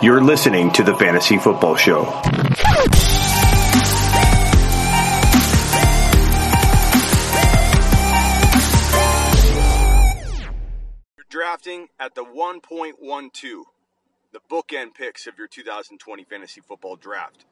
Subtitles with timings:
[0.00, 2.04] You're listening to the Fantasy Football Show.
[11.16, 13.64] You're drafting at the 1.12,
[14.30, 17.44] the bookend picks of your 2020 fantasy football draft.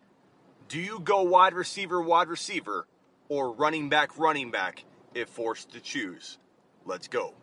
[0.69, 2.87] Do you go wide receiver, wide receiver,
[3.29, 4.85] or running back, running back
[5.17, 6.39] if forced to choose?
[6.85, 7.35] Let's go.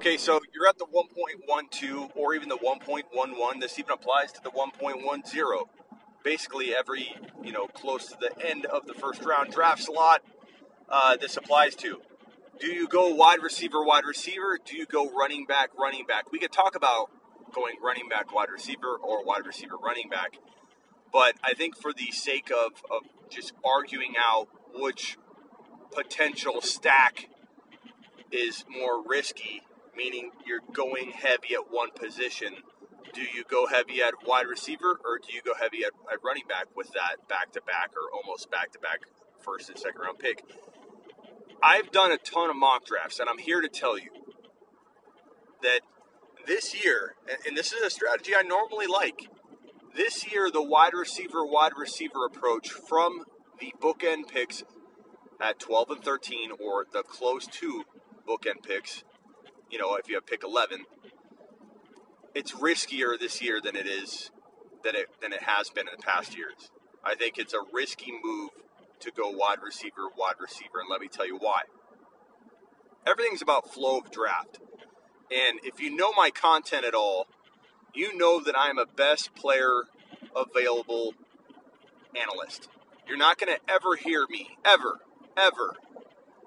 [0.00, 3.60] Okay, so you're at the 1.12 or even the 1.11.
[3.60, 5.68] This even applies to the 1.10.
[6.24, 10.22] Basically, every you know close to the end of the first round draft slot,
[10.88, 12.00] uh, this applies to.
[12.58, 14.58] Do you go wide receiver, wide receiver?
[14.64, 16.32] Do you go running back, running back?
[16.32, 17.10] We could talk about
[17.54, 20.38] going running back, wide receiver, or wide receiver, running back.
[21.12, 25.18] But I think for the sake of, of just arguing out which
[25.90, 27.28] potential stack
[28.30, 29.62] is more risky,
[30.00, 32.54] meaning you're going heavy at one position,
[33.12, 36.46] do you go heavy at wide receiver or do you go heavy at, at running
[36.48, 39.00] back with that back to back or almost back to back
[39.44, 40.42] first and second round pick?
[41.62, 44.08] I've done a ton of mock drafts, and I'm here to tell you
[45.62, 45.80] that
[46.46, 47.14] this year,
[47.46, 49.28] and this is a strategy I normally like,
[49.94, 53.24] this year the wide receiver, wide receiver approach from
[53.60, 54.62] the bookend picks
[55.38, 57.84] at 12 and 13 or the close to
[58.26, 59.04] bookend picks,
[59.70, 60.84] you know, if you have pick 11,
[62.34, 64.30] it's riskier this year than it is
[64.84, 66.70] than it than it has been in the past years.
[67.04, 68.50] I think it's a risky move
[69.00, 71.62] to go wide receiver, wide receiver, and let me tell you why.
[73.06, 74.58] Everything's about flow of draft.
[75.30, 77.26] And if you know my content at all,
[77.94, 79.84] you know that I'm a best player
[80.36, 81.14] available
[82.14, 82.68] analyst.
[83.08, 84.98] You're not going to ever hear me, ever,
[85.36, 85.76] ever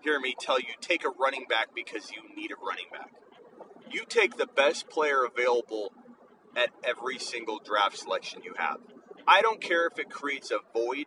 [0.04, 3.12] hear me tell you take a running back because you need a running back.
[3.90, 5.94] You take the best player available
[6.56, 8.78] at every single draft selection you have.
[9.28, 11.06] I don't care if it creates a void.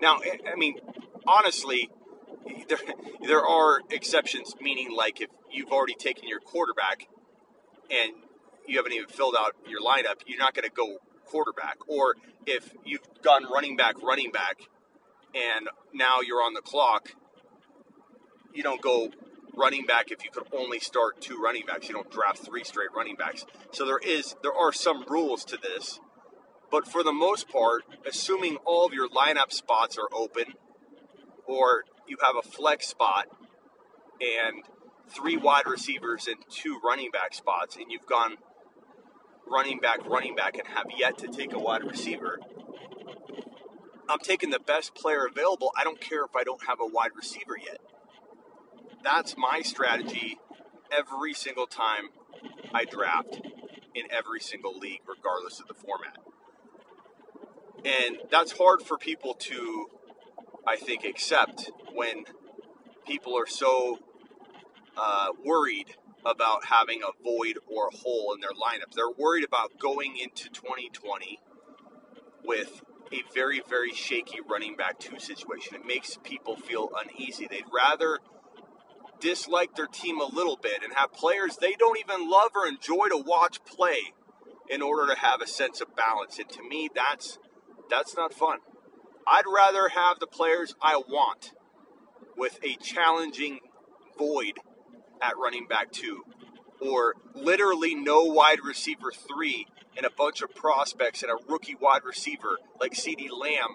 [0.00, 0.76] Now, I mean,
[1.26, 1.90] honestly,
[2.68, 2.78] there,
[3.26, 7.08] there are exceptions, meaning like if you've already taken your quarterback
[7.90, 8.12] and
[8.66, 11.76] you haven't even filled out your lineup, you're not going to go quarterback.
[11.88, 12.14] Or
[12.46, 14.62] if you've gone running back, running back,
[15.34, 17.14] and now you're on the clock,
[18.54, 19.10] you don't go
[19.56, 21.88] running back if you could only start two running backs.
[21.88, 23.44] You don't draft three straight running backs.
[23.72, 26.00] So there is there are some rules to this.
[26.70, 30.54] But for the most part, assuming all of your lineup spots are open
[31.44, 33.26] or you have a flex spot
[34.20, 34.62] and
[35.08, 38.36] three wide receivers and two running back spots and you've gone
[39.50, 42.38] running back, running back, and have yet to take a wide receiver,
[44.08, 45.72] I'm taking the best player available.
[45.76, 47.78] I don't care if I don't have a wide receiver yet.
[49.02, 50.38] That's my strategy
[50.92, 52.10] every single time
[52.72, 53.40] I draft
[53.94, 56.18] in every single league, regardless of the format.
[57.84, 59.86] And that's hard for people to,
[60.66, 62.24] I think, accept when
[63.06, 63.98] people are so
[64.96, 68.94] uh, worried about having a void or a hole in their lineup.
[68.94, 71.40] They're worried about going into 2020
[72.44, 72.82] with
[73.12, 75.74] a very, very shaky running back two situation.
[75.74, 77.48] It makes people feel uneasy.
[77.50, 78.18] They'd rather
[79.20, 83.08] dislike their team a little bit and have players they don't even love or enjoy
[83.08, 84.12] to watch play
[84.68, 86.38] in order to have a sense of balance.
[86.38, 87.38] And to me, that's
[87.90, 88.58] that's not fun.
[89.26, 91.52] I'd rather have the players I want
[92.36, 93.60] with a challenging
[94.16, 94.58] void
[95.20, 96.22] at running back two,
[96.80, 99.66] or literally no wide receiver three
[99.96, 103.74] and a bunch of prospects and a rookie wide receiver like CeeDee Lamb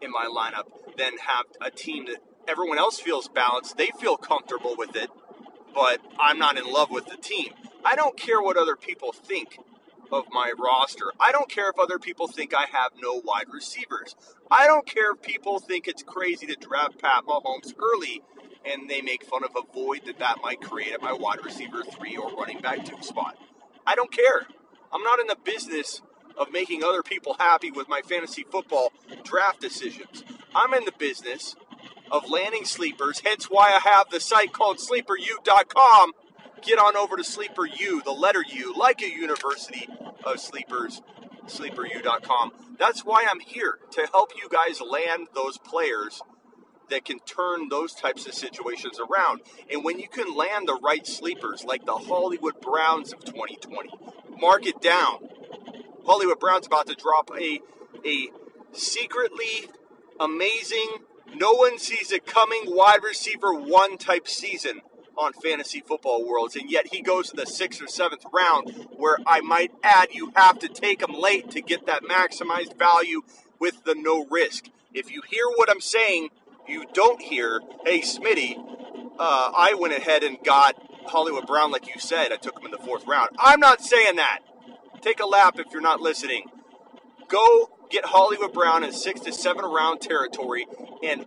[0.00, 0.66] in my lineup,
[0.98, 3.76] than have a team that everyone else feels balanced.
[3.76, 5.10] They feel comfortable with it,
[5.74, 7.52] but I'm not in love with the team.
[7.84, 9.58] I don't care what other people think
[10.12, 11.12] of my roster.
[11.18, 14.14] I don't care if other people think I have no wide receivers.
[14.50, 18.22] I don't care if people think it's crazy to draft Pat Mahomes early
[18.64, 21.82] and they make fun of a void that that might create at my wide receiver
[21.82, 23.36] three or running back two spot.
[23.86, 24.46] I don't care.
[24.92, 26.02] I'm not in the business
[26.36, 28.92] of making other people happy with my fantasy football
[29.24, 30.22] draft decisions.
[30.54, 31.56] I'm in the business
[32.12, 36.12] of landing sleepers, hence why I have the site called sleeperu.com.
[36.62, 39.88] Get on over to Sleeper U, the letter U, like a university
[40.24, 41.02] of sleepers,
[41.46, 42.52] sleeperu.com.
[42.78, 46.22] That's why I'm here to help you guys land those players
[46.90, 49.40] that can turn those types of situations around.
[49.70, 53.90] And when you can land the right sleepers, like the Hollywood Browns of 2020,
[54.38, 55.28] mark it down.
[56.04, 57.60] Hollywood Browns about to drop a
[58.04, 58.28] a
[58.72, 59.68] secretly
[60.20, 60.88] amazing,
[61.34, 64.80] no one sees it coming wide receiver one type season
[65.16, 69.18] on fantasy football worlds, and yet he goes in the sixth or seventh round, where
[69.26, 73.22] I might add you have to take him late to get that maximized value
[73.58, 74.68] with the no risk.
[74.94, 76.30] If you hear what I'm saying,
[76.66, 78.56] you don't hear, hey, Smitty,
[79.18, 80.76] uh, I went ahead and got
[81.06, 82.32] Hollywood Brown, like you said.
[82.32, 83.30] I took him in the fourth round.
[83.38, 84.40] I'm not saying that.
[85.00, 86.44] Take a lap if you're not listening.
[87.28, 90.66] Go get Hollywood Brown in six to seven round territory
[91.04, 91.26] and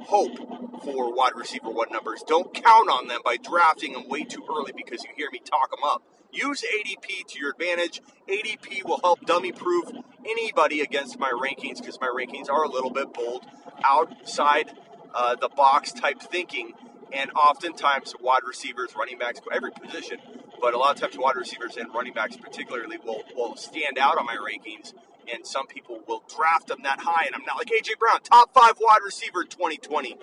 [0.00, 0.36] hope
[0.82, 2.22] for wide receiver one numbers.
[2.26, 5.70] Don't count on them by drafting them way too early because you hear me talk
[5.70, 6.02] them up.
[6.32, 8.02] Use ADP to your advantage.
[8.28, 9.90] ADP will help dummy proof
[10.26, 13.46] anybody against my rankings because my rankings are a little bit bold,
[13.84, 14.72] outside
[15.14, 16.72] uh, the box type thinking,
[17.12, 20.18] and oftentimes wide receivers, running backs, every position,
[20.60, 24.16] but a lot of times wide receivers and running backs particularly will, will stand out
[24.18, 24.92] on my rankings
[25.32, 27.26] and some people will draft them that high.
[27.26, 30.16] And I'm not like AJ Brown, top five wide receiver 2020.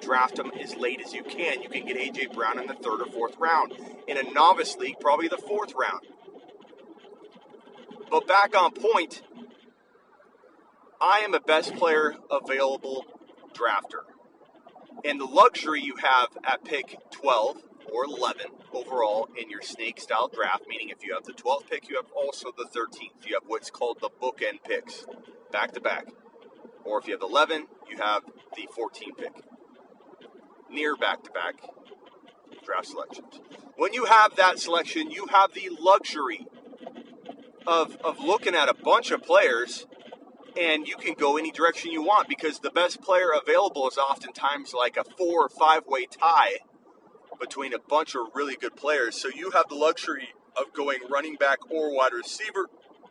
[0.00, 1.62] Draft them as late as you can.
[1.62, 3.72] You can get AJ Brown in the third or fourth round.
[4.06, 6.06] In a novice league, probably the fourth round.
[8.10, 9.22] But back on point,
[11.00, 13.04] I am a best player available
[13.52, 14.02] drafter.
[15.04, 17.58] And the luxury you have at pick 12
[17.92, 21.88] or 11 overall in your snake style draft, meaning if you have the 12th pick,
[21.88, 23.26] you have also the 13th.
[23.26, 25.06] You have what's called the bookend picks,
[25.52, 26.06] back to back.
[26.84, 28.22] Or if you have 11, you have
[28.56, 29.32] the 14th pick,
[30.70, 31.54] near back to back
[32.64, 33.40] draft selections.
[33.76, 36.46] When you have that selection, you have the luxury
[37.66, 39.86] of, of looking at a bunch of players
[40.58, 44.74] and you can go any direction you want because the best player available is oftentimes
[44.74, 46.58] like a four or five way tie
[47.38, 49.20] between a bunch of really good players.
[49.20, 52.68] So you have the luxury of going running back or wide receiver,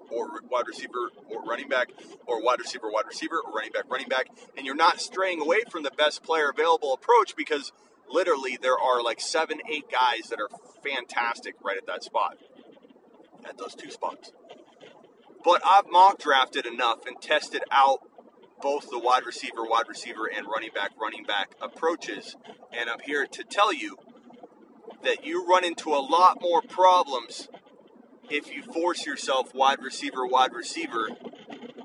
[0.10, 1.90] or wide receiver or running back,
[2.26, 5.62] or wide receiver, wide receiver, or running back, running back, and you're not straying away
[5.70, 7.72] from the best player available approach because
[8.10, 10.50] literally there are like seven, eight guys that are
[10.84, 12.38] fantastic right at that spot,
[13.48, 14.32] at those two spots.
[15.44, 18.00] But I've mock drafted enough and tested out
[18.62, 22.36] both the wide receiver, wide receiver, and running back, running back approaches.
[22.72, 23.98] And I'm here to tell you
[25.04, 27.48] that you run into a lot more problems
[28.30, 31.10] if you force yourself wide receiver, wide receiver,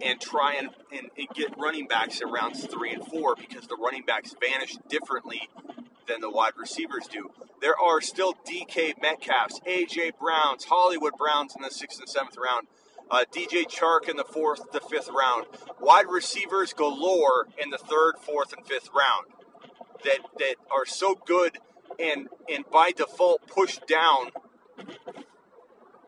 [0.03, 3.77] and try and, and, and, get running backs in rounds three and four because the
[3.77, 5.49] running backs vanish differently
[6.09, 7.31] than the wide receivers do.
[7.61, 12.67] There are still DK Metcalfs, AJ Browns, Hollywood Browns in the sixth and seventh round,
[13.11, 15.47] uh, DJ Chark in the fourth, the fifth round,
[15.81, 19.27] wide receivers galore in the third, fourth, and fifth round
[20.05, 21.59] that that are so good
[21.99, 24.31] and and by default pushed down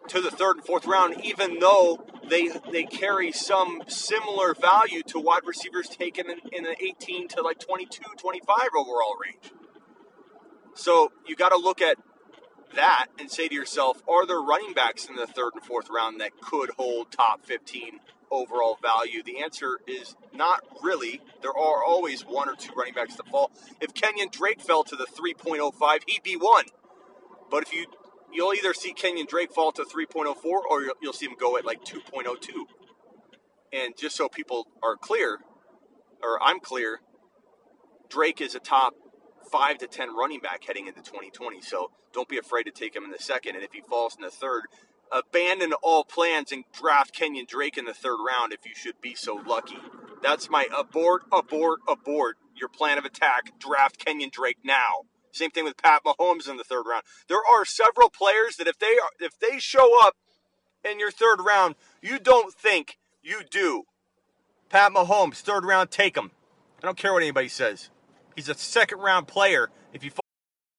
[0.08, 5.18] to the third and fourth round, even though they they carry some similar value to
[5.18, 9.52] wide receivers taken in, in the 18 to like 22, 25 overall range.
[10.74, 11.96] So you got to look at
[12.74, 16.20] that and say to yourself, are there running backs in the third and fourth round
[16.20, 19.22] that could hold top 15 overall value?
[19.22, 21.20] The answer is not really.
[21.42, 23.50] There are always one or two running backs that fall.
[23.80, 26.66] If Kenyon Drake fell to the 3.05, he'd be one.
[27.50, 27.86] But if you
[28.32, 31.64] you'll either see Kenyon Drake fall to 3.04 or you'll, you'll see him go at
[31.64, 32.36] like 2.02.
[33.72, 35.38] And just so people are clear,
[36.22, 37.00] or I'm clear,
[38.08, 38.94] Drake is a top
[39.50, 41.60] five to 10 running back heading into 2020.
[41.60, 43.54] So don't be afraid to take him in the second.
[43.56, 44.62] And if he falls in the third,
[45.14, 49.14] abandon all plans and draft Kenyon Drake in the third round if you should be
[49.14, 49.78] so lucky.
[50.22, 53.58] That's my abort, abort, abort your plan of attack.
[53.58, 55.04] Draft Kenyon Drake now.
[55.32, 57.04] Same thing with Pat Mahomes in the third round.
[57.28, 60.14] There are several players that if they are, if they show up
[60.84, 63.84] in your third round, you don't think you do.
[64.68, 66.30] Pat Mahomes, third round, take him.
[66.82, 67.90] I don't care what anybody says.
[68.36, 69.70] He's a second round player.
[69.92, 70.10] If you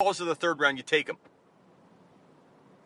[0.00, 1.18] falls to the third round, you take him.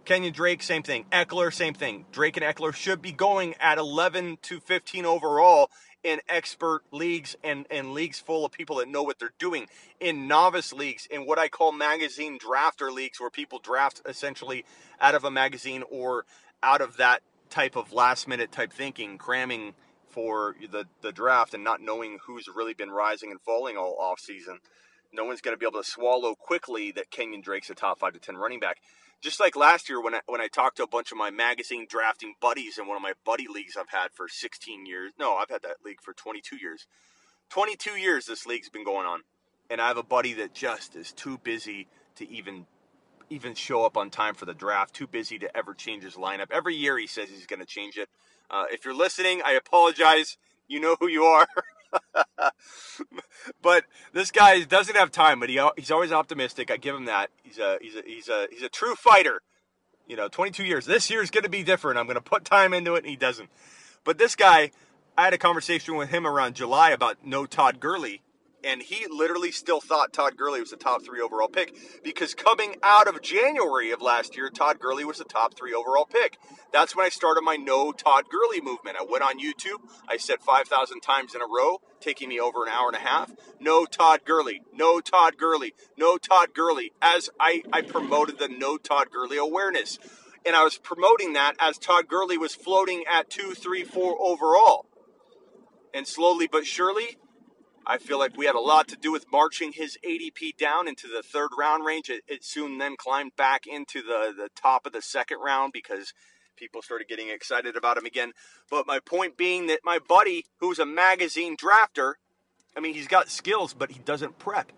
[0.05, 1.07] Kenyon Drake, same thing.
[1.13, 2.07] Ekeler, same thing.
[2.11, 5.71] Drake and Ekeler should be going at 11 to 15 overall
[6.03, 9.67] in expert leagues and, and leagues full of people that know what they're doing.
[10.01, 14.65] In novice leagues, in what I call magazine drafter leagues, where people draft essentially
[15.01, 16.27] out of a magazine or
[16.65, 19.75] out of that type of last minute type thinking, cramming
[20.09, 24.19] for the, the draft and not knowing who's really been rising and falling all off
[24.19, 24.59] season
[25.15, 28.13] no one's going to be able to swallow quickly that Kenyon Drake's a top five
[28.15, 28.79] to ten running back.
[29.21, 31.87] Just like last year when I, when I talked to a bunch of my magazine
[31.89, 35.13] drafting buddies in one of my buddy leagues I've had for 16 years.
[35.19, 36.87] No, I've had that league for 22 years.
[37.49, 39.21] 22 years this league's been going on,
[39.71, 42.67] and I have a buddy that just is too busy to even
[43.31, 44.95] even show up on time for the draft.
[44.95, 46.49] Too busy to ever change his lineup.
[46.51, 48.09] Every year he says he's going to change it.
[48.51, 50.37] Uh, if you're listening, I apologize.
[50.69, 51.49] You know who you are.
[53.63, 56.71] but this guy doesn't have time, but he he's always optimistic.
[56.71, 57.31] I give him that.
[57.43, 59.43] He's a he's a he's a he's a true fighter.
[60.07, 60.85] You know, 22 years.
[60.85, 61.99] This year is going to be different.
[61.99, 63.49] I'm going to put time into it, and he doesn't.
[64.05, 64.71] But this guy,
[65.17, 68.21] I had a conversation with him around July about no Todd Gurley,
[68.65, 72.77] and he literally still thought Todd Gurley was the top three overall pick because coming
[72.83, 76.39] out of January of last year, Todd Gurley was the top three overall pick.
[76.73, 78.97] That's when I started my no Todd Gurley movement.
[78.99, 79.81] I went on YouTube.
[80.09, 83.33] I said 5,000 times in a row, taking me over an hour and a half.
[83.61, 86.93] No Todd Gurley, no Todd Gurley, no Todd Gurley.
[87.03, 89.99] As I, I promoted the no Todd Gurley awareness.
[90.47, 94.87] And I was promoting that as Todd Gurley was floating at two, three, four overall.
[95.95, 97.19] And slowly but surely,
[97.87, 101.07] I feel like we had a lot to do with marching his ADP down into
[101.07, 102.09] the third round range.
[102.09, 106.15] It, it, soon then climbed back into the, the top of the second round because
[106.57, 108.33] people started getting excited about him again.
[108.71, 112.15] But my point being that my buddy, who's a magazine drafter,
[112.77, 114.73] I mean, he's got skills, but he doesn't prep.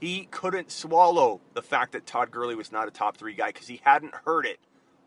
[0.00, 3.68] He couldn't swallow the fact that Todd Gurley was not a top three guy because
[3.68, 4.58] he hadn't heard it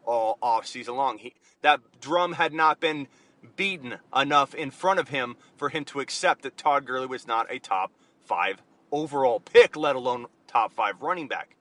[0.04, 1.20] all off season long.
[1.20, 3.08] He, that drum had not been
[3.56, 7.52] beaten enough in front of him for him to accept that Todd Gurley was not
[7.52, 7.92] a top
[8.24, 11.56] five overall pick, let alone top five running back.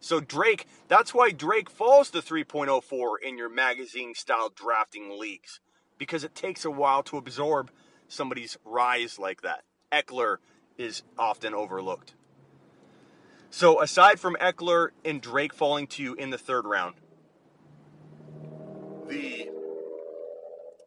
[0.00, 5.60] So Drake, that's why Drake falls to 3.04 in your magazine style drafting leagues
[5.96, 7.70] because it takes a while to absorb
[8.08, 9.62] somebody's rise like that.
[9.90, 10.36] Ekeler
[10.76, 12.14] is often overlooked.
[13.50, 16.96] So aside from Ekeler and Drake falling to you in the third round,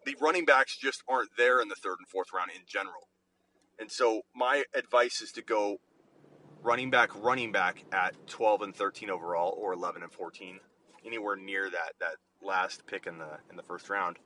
[0.07, 3.09] the running backs just aren't there in the third and fourth round in general.
[3.77, 5.79] And so my advice is to go
[6.63, 10.61] running back, running back at 12 and 13 overall, or 11 and 14,
[11.05, 14.17] anywhere near that that last pick in the in the first round.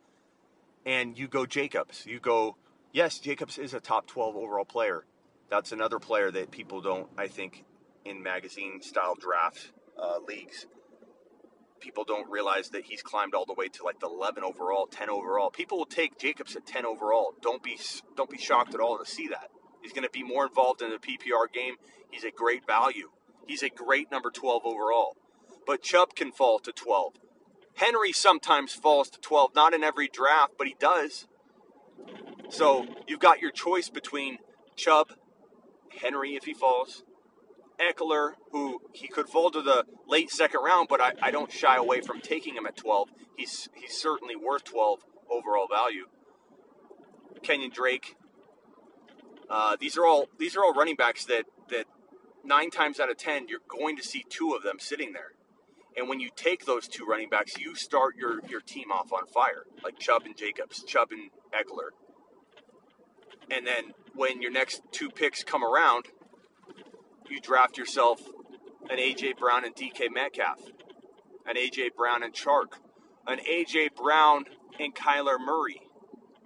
[0.85, 2.05] And you go Jacobs.
[2.05, 2.57] You go,
[2.91, 5.05] yes, Jacobs is a top 12 overall player.
[5.49, 7.65] That's another player that people don't, I think,
[8.05, 10.67] in magazine style draft uh, leagues
[11.81, 15.09] people don't realize that he's climbed all the way to like the 11 overall, 10
[15.09, 15.49] overall.
[15.49, 17.33] People will take Jacobs at 10 overall.
[17.41, 17.77] Don't be
[18.15, 19.49] don't be shocked at all to see that.
[19.81, 21.75] He's going to be more involved in the PPR game.
[22.09, 23.09] He's a great value.
[23.47, 25.17] He's a great number 12 overall.
[25.65, 27.13] But Chubb can fall to 12.
[27.75, 31.27] Henry sometimes falls to 12, not in every draft, but he does.
[32.49, 34.37] So you've got your choice between
[34.75, 35.13] Chubb,
[36.01, 37.03] Henry if he falls,
[37.81, 41.75] Ekeler, who he could fall to the late second round, but I, I don't shy
[41.75, 43.09] away from taking him at 12.
[43.37, 46.05] He's he's certainly worth 12 overall value.
[47.41, 48.15] Kenyon Drake.
[49.49, 51.85] Uh, these are all these are all running backs that that
[52.43, 55.33] nine times out of ten you're going to see two of them sitting there.
[55.97, 59.27] And when you take those two running backs, you start your, your team off on
[59.27, 61.89] fire, like Chubb and Jacobs, Chubb and Ekeler.
[63.49, 66.05] And then when your next two picks come around,
[67.31, 68.21] you draft yourself
[68.89, 69.33] an A.J.
[69.39, 70.59] Brown and DK Metcalf,
[71.47, 71.91] an A.J.
[71.95, 72.79] Brown and Chark,
[73.25, 73.89] an A.J.
[73.95, 74.45] Brown
[74.79, 75.81] and Kyler Murray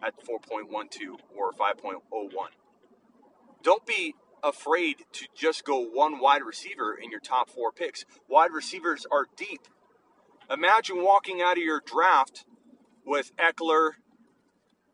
[0.03, 2.01] at 4.12 or 5.01.
[3.63, 4.13] Don't be
[4.43, 8.05] afraid to just go one wide receiver in your top four picks.
[8.29, 9.61] Wide receivers are deep.
[10.51, 12.45] Imagine walking out of your draft
[13.03, 13.93] with Ekeler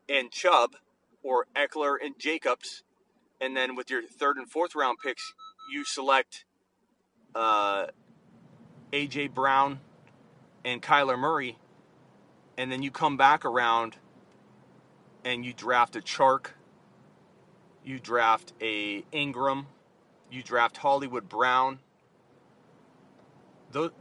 [0.08, 0.78] and Chubb
[1.22, 2.84] or Ekeler and Jacobs,
[3.42, 5.34] and then with your third and fourth round picks,
[5.72, 6.46] you select
[7.34, 7.88] uh,
[8.92, 9.80] AJ Brown
[10.66, 11.58] and Kyler Murray,
[12.58, 13.96] and then you come back around
[15.24, 16.48] and you draft a Chark,
[17.84, 19.68] you draft a Ingram,
[20.30, 21.80] you draft Hollywood Brown.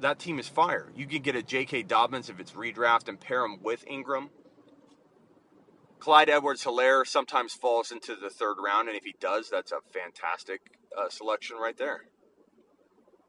[0.00, 0.88] That team is fire.
[0.96, 1.84] You can get a J.K.
[1.84, 4.30] Dobbins if it's redraft and pair him with Ingram.
[6.00, 9.78] Clyde Edwards Helaire sometimes falls into the third round, and if he does, that's a
[9.92, 12.04] fantastic uh, selection right there.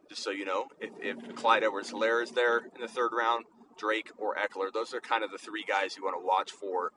[0.09, 3.45] Just so you know, if, if Clyde Edwards Helaire is there in the third round,
[3.77, 6.91] Drake or Ekeler, those are kind of the three guys you want to watch for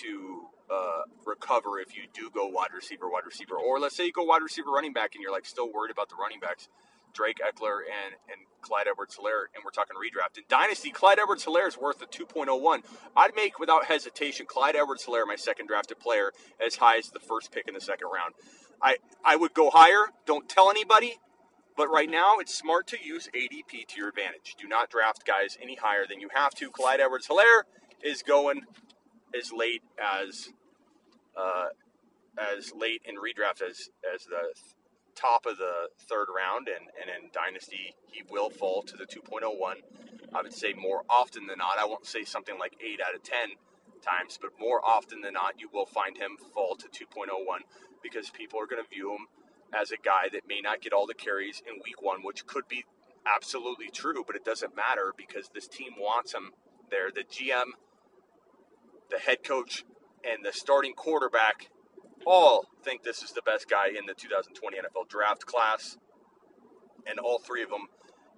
[0.00, 3.56] to uh, recover if you do go wide receiver, wide receiver.
[3.56, 6.08] Or let's say you go wide receiver, running back, and you're like still worried about
[6.08, 6.68] the running backs.
[7.14, 10.36] Drake Ekeler and, and Clyde Edwards Helaire, and we're talking redraft.
[10.36, 12.82] In Dynasty, Clyde Edwards Helaire is worth a 2.01.
[13.16, 16.32] I'd make without hesitation Clyde Edwards Helaire my second drafted player
[16.64, 18.34] as high as the first pick in the second round.
[18.82, 20.06] I, I would go higher.
[20.26, 21.18] Don't tell anybody.
[21.76, 24.56] But right now, it's smart to use ADP to your advantage.
[24.58, 26.70] Do not draft guys any higher than you have to.
[26.70, 27.64] Clyde Edwards Helaire
[28.02, 28.62] is going
[29.38, 30.48] as late as
[31.36, 31.66] uh,
[32.38, 34.54] as late in redraft as as the
[35.14, 39.76] top of the third round, and, and in Dynasty, he will fall to the 2.01.
[40.34, 43.22] I would say more often than not, I won't say something like 8 out of
[43.22, 43.56] 10
[44.02, 47.64] times, but more often than not, you will find him fall to 2.01
[48.10, 49.26] because people are going to view him
[49.74, 52.68] as a guy that may not get all the carries in week one, which could
[52.68, 52.84] be
[53.26, 56.52] absolutely true, but it doesn't matter because this team wants him
[56.90, 57.10] there.
[57.10, 57.74] The GM,
[59.10, 59.84] the head coach,
[60.24, 61.68] and the starting quarterback
[62.26, 65.96] all think this is the best guy in the 2020 NFL draft class.
[67.06, 67.86] And all three of them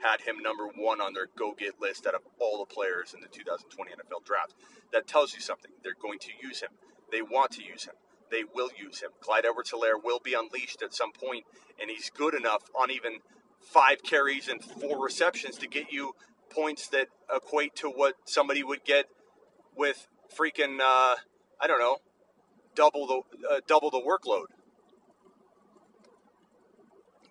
[0.00, 3.20] had him number one on their go get list out of all the players in
[3.20, 4.54] the 2020 NFL draft.
[4.92, 5.72] That tells you something.
[5.82, 6.70] They're going to use him.
[7.10, 7.94] They want to use him.
[8.30, 9.10] They will use him.
[9.20, 11.44] Clyde Edwards Helaire will be unleashed at some point,
[11.80, 13.18] and he's good enough on even
[13.60, 16.12] five carries and four receptions to get you
[16.50, 19.06] points that equate to what somebody would get
[19.76, 21.16] with freaking, uh,
[21.60, 21.98] I don't know,
[22.74, 24.46] double the uh, double the workload.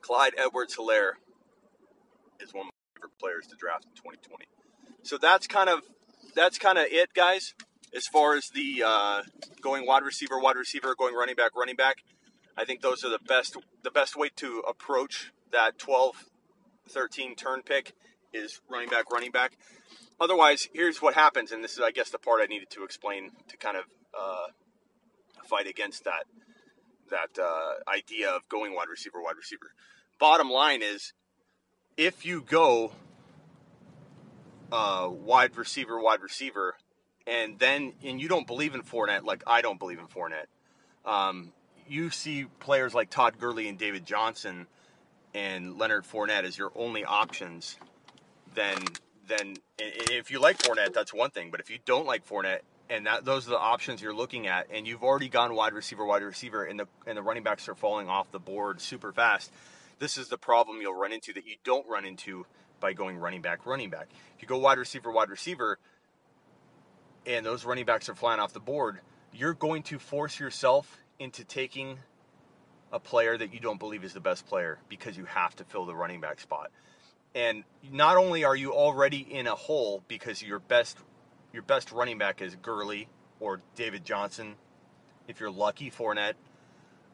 [0.02, 1.14] Clyde Edwards Helaire
[2.40, 4.46] is one of my favorite players to draft in 2020.
[5.04, 5.82] So that's kind of
[6.36, 7.54] that's kind of it, guys.
[7.96, 9.22] As far as the uh,
[9.62, 11.98] going wide receiver, wide receiver, going running back, running back,
[12.58, 16.26] I think those are the best the best way to approach that 12,
[16.90, 17.94] 13 turn pick
[18.34, 19.58] is running back, running back.
[20.20, 23.32] Otherwise, here's what happens, and this is, I guess, the part I needed to explain
[23.48, 23.86] to kind of
[24.20, 24.48] uh,
[25.46, 26.24] fight against that
[27.10, 29.72] that uh, idea of going wide receiver, wide receiver.
[30.20, 31.14] Bottom line is,
[31.96, 32.92] if you go
[34.72, 36.76] uh, wide receiver, wide receiver,
[37.28, 40.48] and then and you don't believe in Fournette like I don't believe in Fournette,
[41.06, 41.52] um,
[41.88, 44.68] you see players like Todd Gurley and David Johnson
[45.34, 47.78] and Leonard Fournette as your only options,
[48.56, 48.78] then
[49.28, 51.52] then if you like Fournette, that's one thing.
[51.52, 54.68] But if you don't like Fournette and that those are the options you're looking at,
[54.72, 57.76] and you've already gone wide receiver, wide receiver, and the and the running backs are
[57.76, 59.52] falling off the board super fast.
[60.00, 62.46] This is the problem you'll run into that you don't run into
[62.80, 64.08] by going running back, running back.
[64.36, 65.80] If you go wide receiver, wide receiver,
[67.28, 69.00] and those running backs are flying off the board,
[69.34, 72.00] you're going to force yourself into taking
[72.92, 75.86] a player that you don't believe is the best player because you have to fill
[75.86, 76.72] the running back spot.
[77.36, 80.98] And not only are you already in a hole because your best
[81.54, 83.08] your best running back is Gurley
[83.40, 84.56] or David Johnson,
[85.28, 86.34] if you're lucky, Fournette,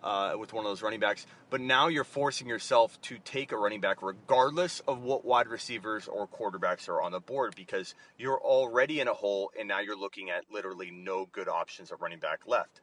[0.03, 1.25] uh, with one of those running backs.
[1.49, 6.07] But now you're forcing yourself to take a running back regardless of what wide receivers
[6.07, 9.97] or quarterbacks are on the board because you're already in a hole and now you're
[9.97, 12.81] looking at literally no good options of running back left.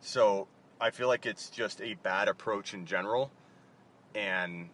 [0.00, 0.48] So
[0.80, 3.30] I feel like it's just a bad approach in general.
[4.14, 4.68] And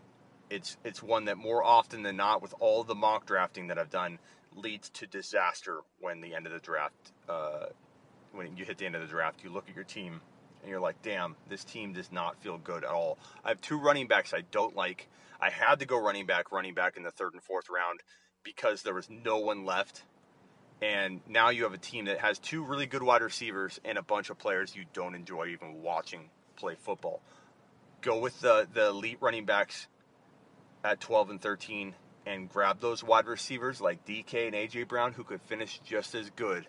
[0.51, 3.91] it's it's one that more often than not, with all the mock drafting that I've
[3.91, 4.19] done,
[4.55, 7.67] leads to disaster when the end of the draft, uh,
[8.33, 10.21] when you hit the end of the draft, you look at your team
[10.63, 13.19] and you're like, damn, this team does not feel good at all.
[13.45, 15.09] I have two running backs I don't like.
[15.41, 18.01] I had to go running back, running back in the third and fourth round
[18.43, 20.03] because there was no one left.
[20.83, 24.03] And now you have a team that has two really good wide receivers and a
[24.03, 27.21] bunch of players you don't enjoy even watching play football.
[28.01, 29.87] Go with the, the elite running backs
[30.85, 31.95] at 12 and 13
[32.27, 36.31] and grab those wide receivers like DK and AJ Brown who could finish just as
[36.31, 36.67] good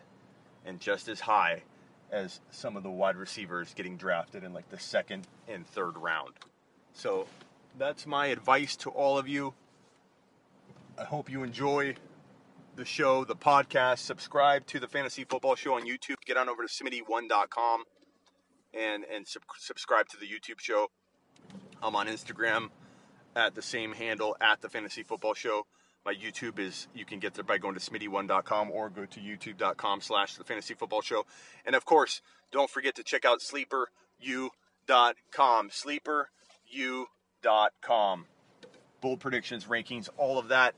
[0.66, 1.64] and just as high
[2.12, 6.34] as some of the wide receivers getting drafted in like the second and third round.
[6.94, 7.28] So
[7.78, 9.54] that's my advice to all of you.
[10.98, 11.96] I hope you enjoy
[12.76, 14.00] the show, the podcast.
[14.00, 16.18] Subscribe to the Fantasy Football Show on YouTube.
[16.26, 17.84] Get on over to smitty1.com
[18.74, 20.90] and and sub- subscribe to the YouTube show.
[21.82, 22.70] I'm on Instagram
[23.36, 25.66] at the same handle at the Fantasy Football Show.
[26.06, 30.02] My YouTube is you can get there by going to smitty1.com or go to youtube.com
[30.02, 31.26] slash the fantasy football show.
[31.66, 35.70] And of course, don't forget to check out sleeperu.com.
[35.70, 38.26] Sleeperu.com.
[39.00, 40.74] Bold predictions, rankings, all of that.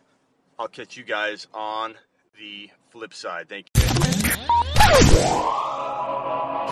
[0.60, 1.96] I'll catch you guys on
[2.38, 3.48] the flip side.
[3.50, 3.84] Thank you.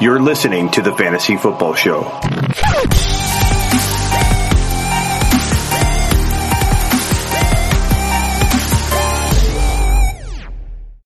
[0.01, 2.01] You're listening to the Fantasy Football Show.